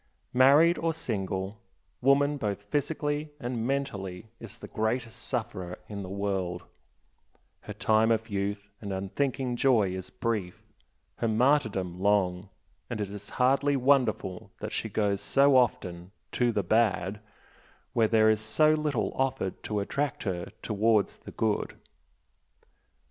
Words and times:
Married 0.33 0.79
or 0.79 0.93
single, 0.93 1.59
woman 2.01 2.37
both 2.37 2.63
physically 2.63 3.29
and 3.39 3.67
mentally 3.67 4.31
is 4.39 4.57
the 4.57 4.67
greatest 4.67 5.19
sufferer 5.21 5.77
in 5.87 6.01
the 6.01 6.09
world 6.09 6.63
her 7.59 7.73
time 7.73 8.09
of 8.09 8.27
youth 8.27 8.71
and 8.81 8.91
unthinking 8.91 9.55
joy 9.55 9.91
is 9.91 10.09
brief, 10.09 10.63
her 11.17 11.27
martyrdom 11.27 11.99
long 11.99 12.49
and 12.89 12.99
it 12.99 13.11
is 13.11 13.29
hardly 13.37 13.75
wonderful 13.75 14.49
that 14.59 14.71
she 14.71 14.89
goes 14.89 15.21
so 15.21 15.55
often 15.55 16.09
"to 16.31 16.51
the 16.51 16.63
bad" 16.63 17.19
when 17.93 18.09
there 18.09 18.31
is 18.31 18.41
so 18.41 18.73
little 18.73 19.13
offered 19.13 19.61
to 19.61 19.79
attract 19.79 20.23
her 20.23 20.51
towards 20.63 21.17
the 21.17 21.31
good. 21.31 21.75